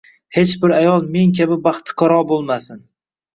[0.35, 2.83] Hech bir ayol men kabi baxti qaro bo`lmasin